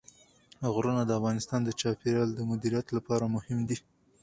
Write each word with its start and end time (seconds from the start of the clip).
غرونه 0.73 1.01
د 1.05 1.11
افغانستان 1.19 1.59
د 1.63 1.69
چاپیریال 1.79 2.29
د 2.33 2.39
مدیریت 2.51 2.87
لپاره 2.97 3.25
مهم 3.35 3.59
دي. 3.69 3.77